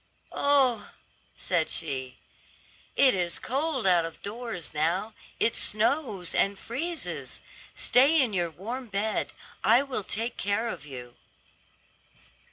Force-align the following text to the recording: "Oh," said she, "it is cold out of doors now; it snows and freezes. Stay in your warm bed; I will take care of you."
"Oh," 0.31 0.89
said 1.35 1.69
she, 1.69 2.17
"it 2.95 3.13
is 3.13 3.37
cold 3.37 3.85
out 3.85 4.03
of 4.03 4.19
doors 4.23 4.73
now; 4.73 5.13
it 5.39 5.53
snows 5.55 6.33
and 6.33 6.57
freezes. 6.57 7.39
Stay 7.75 8.19
in 8.19 8.33
your 8.33 8.49
warm 8.49 8.87
bed; 8.87 9.31
I 9.63 9.83
will 9.83 10.03
take 10.03 10.37
care 10.37 10.67
of 10.69 10.87
you." 10.87 11.17